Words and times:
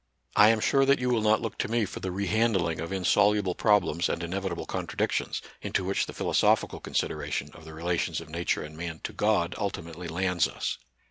I 0.35 0.49
am 0.49 0.59
sure 0.59 0.83
that 0.83 0.97
you 0.97 1.11
will 1.11 1.21
not 1.21 1.43
look 1.43 1.59
to 1.59 1.67
me 1.67 1.85
for 1.85 1.99
the 1.99 2.09
rehandling 2.09 2.79
of 2.81 2.91
insoluble 2.91 3.53
problems 3.53 4.09
and 4.09 4.23
inevitable 4.23 4.65
contradictions, 4.65 5.43
into 5.61 5.83
which 5.83 6.07
the 6.07 6.13
philosophical 6.13 6.79
consideration 6.79 7.51
of 7.53 7.65
the 7.65 7.73
relations 7.75 8.19
of 8.19 8.27
Nature 8.27 8.63
and 8.63 8.75
man 8.75 9.01
to 9.03 9.13
God 9.13 9.53
ultimately 9.59 10.07
lands 10.07 10.47
us. 10.47 10.79